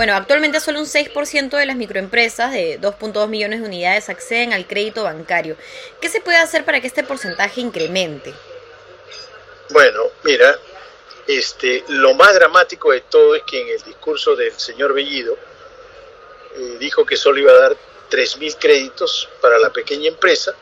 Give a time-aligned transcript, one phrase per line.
[0.00, 4.66] Bueno, actualmente solo un 6% de las microempresas de 2.2 millones de unidades acceden al
[4.66, 5.58] crédito bancario.
[6.00, 8.32] ¿Qué se puede hacer para que este porcentaje incremente?
[9.68, 10.58] Bueno, mira,
[11.26, 15.36] este, lo más dramático de todo es que en el discurso del señor Bellido
[16.56, 17.76] eh, dijo que solo iba a dar
[18.10, 20.54] 3.000 créditos para la pequeña empresa,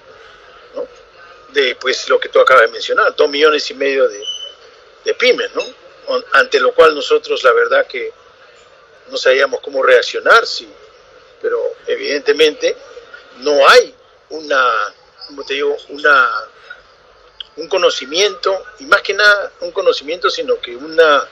[0.75, 0.85] ¿no?
[1.53, 4.21] de pues, lo que tú acabas de mencionar, 2 millones y medio de,
[5.05, 5.63] de pymes, ¿no?
[6.33, 8.13] ante lo cual nosotros la verdad que
[9.11, 10.69] no sabíamos cómo reaccionar, sí,
[11.41, 12.77] pero evidentemente
[13.39, 13.95] no hay
[14.31, 14.95] una,
[15.27, 16.31] como te digo, una,
[17.57, 21.29] un conocimiento, y más que nada un conocimiento, sino que una,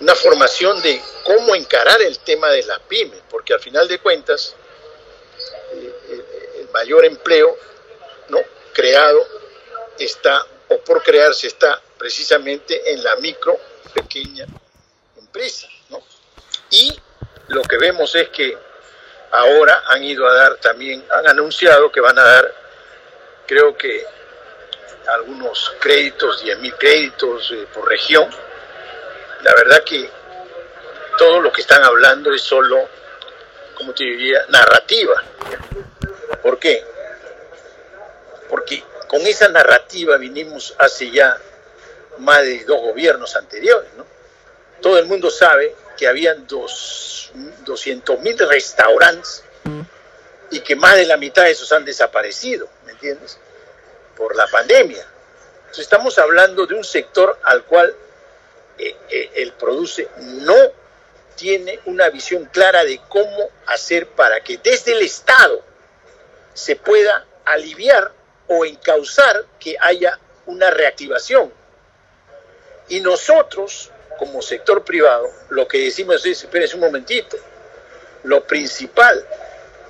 [0.00, 4.54] una formación de cómo encarar el tema de las pymes, porque al final de cuentas
[5.72, 6.24] eh,
[6.60, 7.56] el, mayor empleo
[8.28, 8.38] no
[8.72, 9.26] creado
[9.98, 13.58] está o por crearse está precisamente en la micro
[13.94, 14.46] pequeña
[15.16, 15.66] empresa.
[16.70, 17.00] Y
[17.48, 18.56] lo que vemos es que
[19.30, 22.54] ahora han ido a dar también, han anunciado que van a dar,
[23.46, 24.04] creo que
[25.08, 28.28] algunos créditos, 10 mil créditos eh, por región.
[29.42, 30.10] La verdad que
[31.16, 32.88] todo lo que están hablando es solo,
[33.74, 35.22] como te diría, narrativa.
[36.42, 36.84] ¿Por qué?
[38.48, 41.38] Porque con esa narrativa vinimos hace ya
[42.18, 44.06] más de dos gobiernos anteriores, ¿no?
[44.82, 47.32] Todo el mundo sabe que habían dos,
[47.66, 49.42] 200 mil restaurantes
[50.50, 53.38] y que más de la mitad de esos han desaparecido, ¿me entiendes?
[54.16, 55.04] Por la pandemia.
[55.58, 57.94] Entonces estamos hablando de un sector al cual
[58.78, 60.56] eh, eh, el produce no
[61.34, 65.62] tiene una visión clara de cómo hacer para que desde el Estado
[66.54, 68.12] se pueda aliviar
[68.46, 71.52] o encauzar que haya una reactivación.
[72.88, 77.36] Y nosotros, como sector privado, lo que decimos es, espérense un momentito,
[78.24, 79.24] lo principal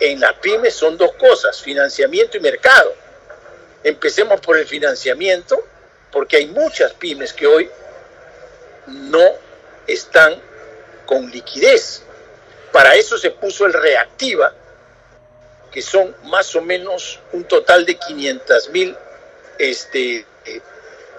[0.01, 2.95] en las pymes son dos cosas, financiamiento y mercado.
[3.83, 5.59] Empecemos por el financiamiento,
[6.13, 7.71] porque hay muchas pymes que hoy
[8.87, 9.33] no
[9.87, 10.41] están
[11.07, 12.03] con liquidez.
[12.71, 14.53] Para eso se puso el reactiva,
[15.73, 18.97] que son más o menos un total de 500 mil
[19.59, 20.61] este, eh,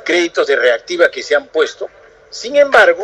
[0.05, 1.89] créditos de reactiva que se han puesto
[2.29, 3.03] sin embargo,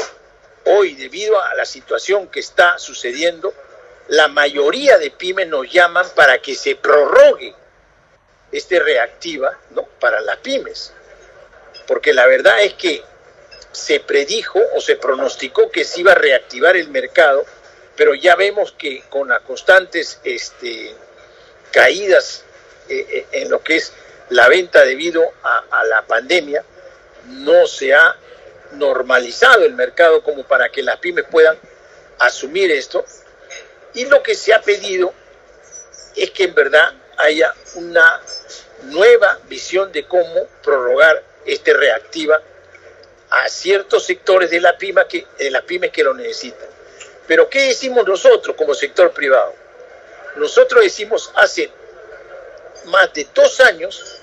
[0.65, 3.53] hoy, debido a la situación que está sucediendo,
[4.07, 7.55] la mayoría de pymes nos llaman para que se prorrogue
[8.51, 9.83] este reactiva ¿no?
[9.99, 10.91] para las pymes.
[11.87, 13.03] Porque la verdad es que
[13.71, 17.45] se predijo o se pronosticó que se iba a reactivar el mercado,
[17.95, 20.95] pero ya vemos que con las constantes este,
[21.71, 22.43] caídas
[22.89, 23.91] eh, eh, en lo que es
[24.29, 26.63] la venta debido a, a la pandemia,
[27.25, 28.15] no se ha
[28.71, 31.57] normalizado el mercado como para que las pymes puedan
[32.19, 33.05] asumir esto.
[33.93, 35.13] Y lo que se ha pedido
[36.15, 38.21] es que en verdad haya una
[38.83, 42.41] nueva visión de cómo prorrogar este reactiva
[43.29, 46.67] a ciertos sectores de la pyme que, de las pymes que lo necesitan.
[47.27, 49.53] Pero ¿qué decimos nosotros como sector privado?
[50.35, 51.71] Nosotros decimos hace
[52.85, 54.21] más de dos años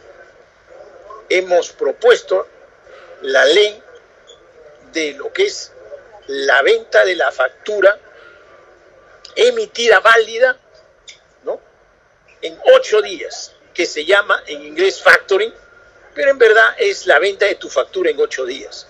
[1.29, 2.47] hemos propuesto
[3.23, 3.83] la ley
[4.93, 5.73] de lo que es
[6.27, 7.99] la venta de la factura
[9.35, 10.57] emitida válida
[11.45, 11.61] ¿no?
[12.41, 15.53] en ocho días, que se llama en inglés factoring,
[16.15, 18.87] pero en verdad es la venta de tu factura en ocho días.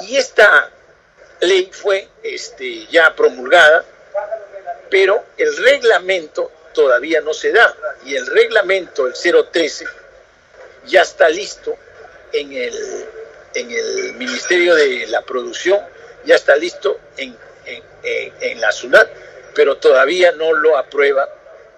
[0.00, 0.70] Y esta
[1.40, 3.84] ley fue este, ya promulgada,
[4.90, 7.74] pero el reglamento todavía no se da.
[8.04, 9.86] Y el reglamento, el 013,
[10.86, 11.76] ya está listo
[12.32, 13.03] en el
[13.54, 15.80] en el Ministerio de la Producción,
[16.24, 19.08] ya está listo en, en, la SUNAT,
[19.54, 21.28] pero todavía no lo aprueba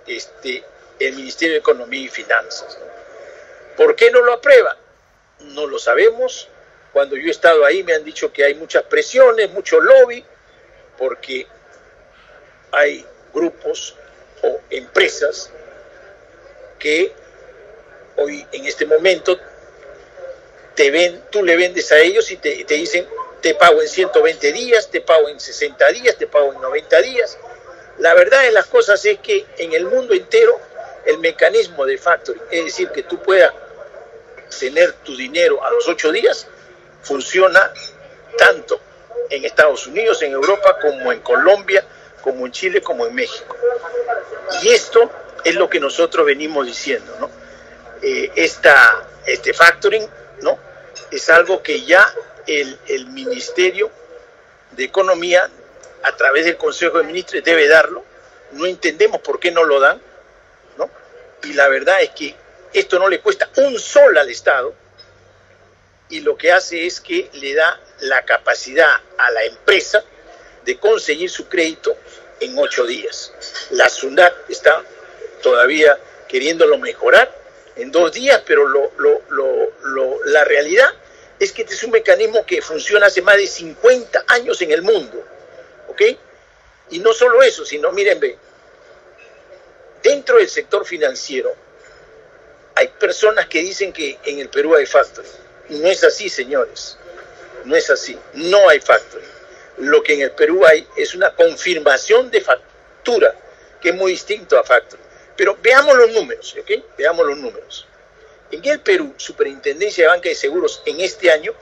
[0.07, 0.65] este,
[0.99, 2.79] el Ministerio de Economía y Finanzas.
[3.77, 4.77] ¿Por qué no lo aprueba?
[5.41, 6.49] No lo sabemos.
[6.93, 10.25] Cuando yo he estado ahí me han dicho que hay muchas presiones, mucho lobby,
[10.97, 11.47] porque
[12.73, 13.95] hay grupos
[14.43, 15.51] o empresas
[16.79, 17.13] que
[18.17, 19.39] hoy en este momento
[20.77, 23.07] te ven, tú le vendes a ellos y te, te dicen,
[23.41, 27.39] te pago en 120 días, te pago en 60 días, te pago en 90 días.
[27.99, 30.61] La verdad de las cosas es que en el mundo entero
[31.07, 33.53] el mecanismo de factoring, es decir, que tú puedas
[34.61, 36.47] tener tu dinero a los 8 días,
[37.03, 37.73] funciona
[38.37, 38.81] tanto
[39.31, 41.85] en Estados Unidos, en Europa, como en Colombia,
[42.23, 43.57] como en Chile, como en México.
[44.63, 45.11] Y esto
[45.45, 47.31] es lo que nosotros venimos diciendo, ¿no?
[48.03, 50.07] Eh, esta, este factoring,
[50.43, 50.59] ¿no?
[51.11, 52.07] Es algo que ya
[52.47, 53.91] el, el Ministerio
[54.73, 55.49] de Economía
[56.03, 58.05] a través del Consejo de Ministros debe darlo.
[58.53, 60.01] No entendemos por qué no lo dan,
[60.77, 60.91] ¿no?
[61.45, 62.35] Y la verdad es que
[62.73, 64.75] esto no le cuesta un sol al Estado
[66.09, 70.05] y lo que hace es que le da la capacidad a la empresa
[70.65, 71.97] de conseguir su crédito
[72.41, 73.33] en ocho días.
[73.71, 74.83] La SUNAT está
[75.43, 75.99] todavía
[76.29, 77.33] queriéndolo mejorar
[77.77, 78.91] en dos días, pero lo,
[80.27, 80.89] la realidad
[81.39, 84.83] es que este es un mecanismo que funciona hace más de 50 años en el
[84.83, 85.23] mundo.
[85.89, 86.03] ¿Ok?
[86.91, 88.39] Y no solo eso, sino, miren, ve,
[90.03, 91.55] dentro del sector financiero
[92.77, 95.33] hay personas que dicen que en el Perú hay factoring.
[95.71, 96.99] No es así, señores.
[97.65, 98.19] No es así.
[98.35, 99.29] No hay factoring.
[99.79, 103.35] Lo que en el Perú hay es una confirmación de factura,
[103.81, 105.06] que es muy distinto a factoring.
[105.37, 106.71] Pero veamos los números, ¿ok?
[106.97, 107.87] Veamos los números.
[108.51, 111.53] En el Perú, Superintendencia de Banca de Seguros en este año,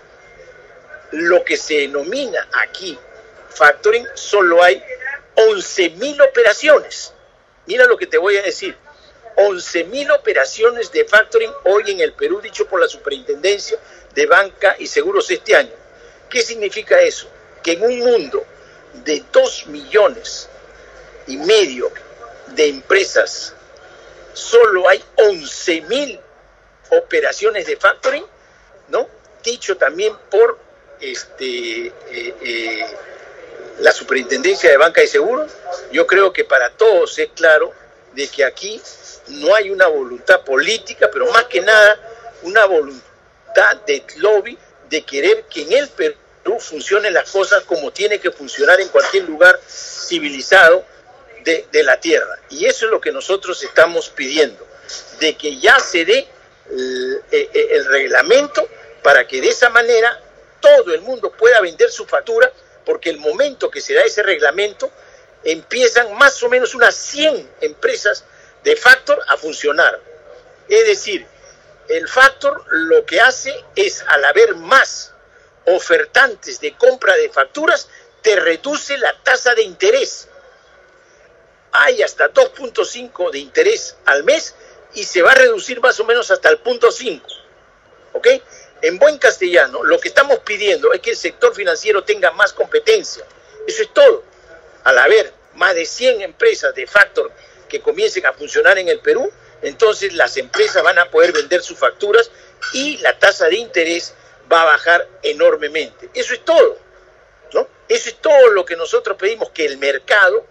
[1.12, 2.98] lo que se denomina aquí
[3.54, 4.82] factoring, solo hay
[5.36, 7.12] 11.000 operaciones.
[7.66, 8.76] Mira lo que te voy a decir.
[9.36, 13.78] 11.000 operaciones de factoring hoy en el Perú, dicho por la Superintendencia
[14.14, 15.72] de Banca y Seguros este año.
[16.28, 17.28] ¿Qué significa eso?
[17.62, 18.44] Que en un mundo
[19.04, 20.48] de 2 millones
[21.26, 21.90] y medio
[22.48, 23.54] de empresas,
[24.34, 26.20] solo hay 11.000
[26.90, 28.26] operaciones de factoring,
[28.88, 29.08] ¿no?
[29.42, 30.58] Dicho también por
[31.00, 32.86] este, eh, eh,
[33.80, 35.52] la Superintendencia de Banca y Seguros,
[35.92, 37.72] yo creo que para todos es claro
[38.12, 38.80] de que aquí
[39.28, 41.98] no hay una voluntad política, pero más que nada
[42.42, 44.58] una voluntad de lobby
[44.88, 49.24] de querer que en el Perú funcionen las cosas como tiene que funcionar en cualquier
[49.24, 50.84] lugar civilizado
[51.44, 52.38] de, la tierra.
[52.50, 54.66] Y eso es lo que nosotros estamos pidiendo,
[55.20, 56.26] de que ya se dé
[56.70, 58.66] el, eh, eh, el reglamento
[59.02, 60.20] para que de esa manera
[60.60, 62.50] todo el mundo pueda vender su factura,
[62.84, 64.90] porque el momento que se da ese reglamento,
[65.44, 68.24] empiezan más o menos unas 100 empresas
[68.62, 70.00] de factor a funcionar.
[70.68, 71.26] Es decir,
[71.88, 75.12] el factor lo que hace es, al haber más
[75.66, 77.88] ofertantes de compra de facturas,
[78.22, 80.28] te reduce la tasa de interés.
[81.76, 84.54] Hay hasta 2.5 de interés al mes
[84.94, 87.26] y se va a reducir más o menos hasta el punto 5.
[88.12, 88.28] ¿Ok?
[88.80, 93.24] En buen castellano, lo que estamos pidiendo es que el sector financiero tenga más competencia.
[93.66, 94.22] Eso es todo.
[94.84, 97.32] Al haber más de 100 empresas de factor
[97.68, 99.28] que comiencen a funcionar en el Perú,
[99.60, 102.30] entonces las empresas van a poder vender sus facturas
[102.72, 104.14] y la tasa de interés
[104.52, 106.08] va a bajar enormemente.
[106.14, 106.78] Eso es todo.
[107.52, 107.66] ¿no?
[107.88, 110.46] Eso es todo lo que nosotros pedimos, que el mercado,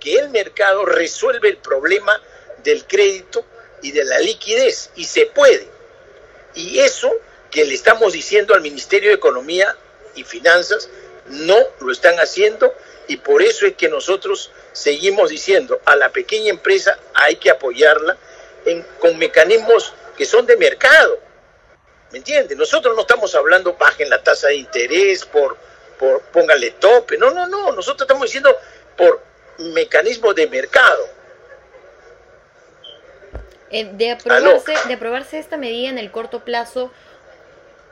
[0.00, 2.20] que el mercado resuelva el problema
[2.62, 3.44] del crédito
[3.82, 5.68] y de la liquidez, y se puede.
[6.54, 7.12] Y eso
[7.50, 9.76] que le estamos diciendo al Ministerio de Economía
[10.14, 10.88] y Finanzas,
[11.26, 12.72] no lo están haciendo
[13.08, 18.16] y por eso es que nosotros seguimos diciendo a la pequeña empresa hay que apoyarla
[18.98, 21.18] con mecanismos que son de mercado.
[22.10, 22.56] ¿Me entiendes?
[22.56, 25.56] Nosotros no estamos hablando bajen la tasa de interés, por,
[25.98, 27.18] por póngale tope.
[27.18, 27.72] No, no, no.
[27.72, 28.56] Nosotros estamos diciendo
[28.96, 29.20] por
[29.58, 31.08] mecanismo de mercado.
[33.70, 36.92] Eh, de, aprobarse, de aprobarse esta medida en el corto plazo,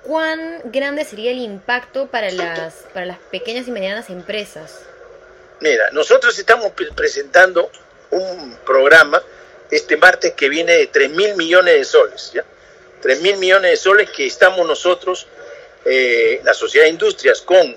[0.03, 4.83] ¿cuán grande sería el impacto para las, para las pequeñas y medianas empresas?
[5.61, 7.71] Mira, nosotros estamos presentando
[8.11, 9.23] un programa
[9.71, 12.45] este martes que viene de 3 mil millones de soles, ¿ya?
[13.03, 15.27] 3 mil millones de soles que estamos nosotros,
[15.85, 17.77] eh, la Sociedad de Industrias, con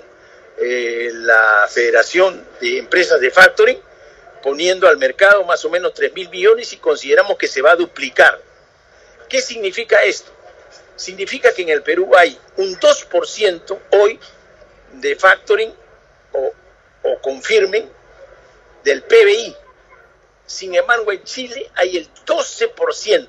[0.60, 3.80] eh, la Federación de Empresas de Factoring,
[4.42, 7.76] poniendo al mercado más o menos 3 mil millones y consideramos que se va a
[7.76, 8.40] duplicar.
[9.28, 10.32] ¿Qué significa esto?
[10.96, 14.18] Significa que en el Perú hay un 2% hoy
[14.94, 15.72] de factoring
[16.32, 16.52] o,
[17.02, 17.88] o confirmen
[18.82, 19.56] del PBI.
[20.46, 23.28] Sin embargo, en Chile hay el 12%.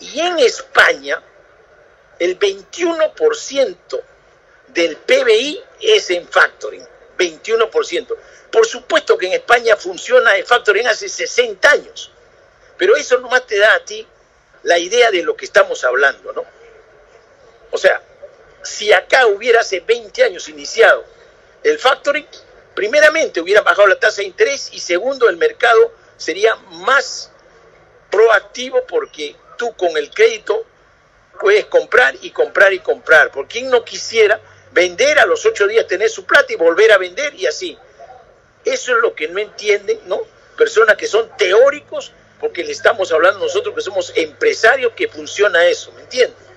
[0.00, 1.22] Y en España,
[2.18, 4.02] el 21%
[4.72, 6.86] del PBI es en factoring.
[7.18, 8.16] 21%.
[8.50, 12.10] Por supuesto que en España funciona el factoring hace 60 años,
[12.76, 14.06] pero eso nomás te da a ti
[14.62, 16.44] la idea de lo que estamos hablando, ¿no?
[17.70, 18.02] O sea,
[18.62, 21.04] si acá hubiera hace 20 años iniciado
[21.62, 22.26] el factoring,
[22.74, 27.30] primeramente hubiera bajado la tasa de interés y segundo, el mercado sería más
[28.10, 30.64] proactivo porque tú con el crédito
[31.38, 33.30] puedes comprar y comprar y comprar.
[33.30, 34.40] ¿Por quién no quisiera
[34.72, 37.76] vender a los ocho días, tener su plata y volver a vender y así?
[38.64, 40.20] Eso es lo que no entienden, ¿no?
[40.56, 45.92] Personas que son teóricos, porque le estamos hablando nosotros que somos empresarios, que funciona eso,
[45.92, 46.50] ¿me entienden?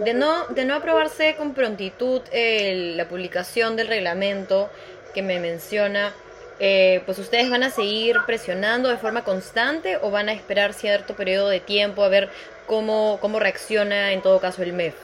[0.00, 4.68] de, no, de no aprobarse con prontitud la publicación del reglamento
[5.14, 6.12] que me menciona,
[6.58, 11.14] eh, pues ustedes van a seguir presionando de forma constante o van a esperar cierto
[11.14, 12.28] periodo de tiempo a ver
[12.66, 14.94] cómo, cómo reacciona en todo caso el MEF.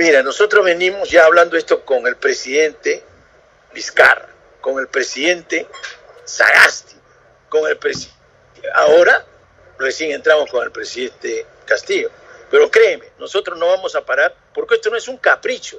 [0.00, 3.04] Mira, nosotros venimos ya hablando esto con el presidente
[3.74, 4.30] Vizcarra,
[4.62, 5.66] con el presidente
[6.24, 6.94] Sagasti,
[7.50, 8.18] con el presidente...
[8.72, 9.26] Ahora
[9.78, 12.10] recién entramos con el presidente Castillo.
[12.50, 15.78] Pero créeme, nosotros no vamos a parar porque esto no es un capricho,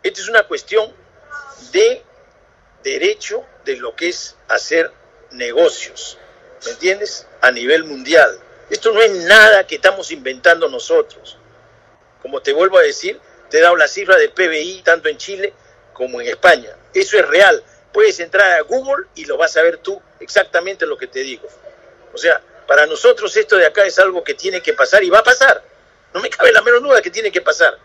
[0.00, 0.94] esto es una cuestión
[1.72, 2.04] de
[2.84, 4.92] derecho de lo que es hacer
[5.32, 6.18] negocios,
[6.64, 7.26] ¿me entiendes?
[7.40, 8.38] A nivel mundial.
[8.70, 11.36] Esto no es nada que estamos inventando nosotros.
[12.22, 15.52] Como te vuelvo a decir, te he dado la cifra del PBI tanto en Chile
[15.92, 16.70] como en España.
[16.92, 17.62] Eso es real.
[17.92, 21.48] Puedes entrar a Google y lo vas a ver tú exactamente lo que te digo.
[22.12, 25.20] O sea, para nosotros esto de acá es algo que tiene que pasar y va
[25.20, 25.62] a pasar.
[26.12, 27.78] No me cabe la menor duda que tiene que pasar.